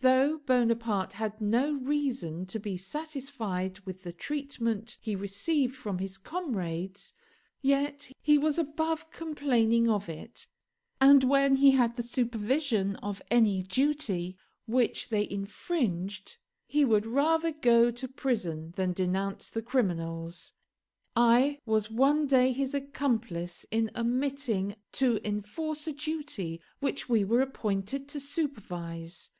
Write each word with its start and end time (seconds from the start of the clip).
Though 0.00 0.38
Bonaparte 0.38 1.14
had 1.14 1.40
no 1.40 1.72
reason 1.80 2.46
to 2.46 2.60
be 2.60 2.76
satisfied 2.76 3.80
with 3.80 4.02
the 4.02 4.12
treatment 4.12 4.96
he 5.00 5.16
received 5.16 5.74
from 5.74 5.98
his 5.98 6.16
comrades, 6.18 7.12
yet 7.60 8.12
he 8.22 8.38
was 8.38 8.60
above 8.60 9.10
complaining 9.10 9.88
of 9.90 10.08
it; 10.08 10.46
and 11.00 11.24
when 11.24 11.56
he 11.56 11.72
had 11.72 11.96
the 11.96 12.04
supervision 12.04 12.94
of 12.96 13.20
any 13.28 13.64
duty 13.64 14.36
which 14.68 15.08
they 15.08 15.28
infringed, 15.28 16.36
he 16.68 16.84
would 16.84 17.04
rather 17.04 17.50
go 17.50 17.90
to 17.90 18.06
prison 18.06 18.72
than 18.76 18.92
denounce 18.92 19.50
the 19.50 19.62
criminals. 19.62 20.52
I 21.16 21.58
was 21.66 21.90
one 21.90 22.28
day 22.28 22.52
his 22.52 22.72
accomplice 22.72 23.66
in 23.72 23.90
omitting 23.96 24.76
to 24.92 25.18
enforce 25.26 25.88
a 25.88 25.92
duty 25.92 26.60
which 26.78 27.08
we 27.08 27.24
were 27.24 27.40
appointed 27.40 28.06
to 28.10 28.20
supervise. 28.20 29.30